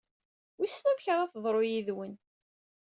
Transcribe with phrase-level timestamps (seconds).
[0.57, 2.13] Wissen amek ara teḍru yid-wen?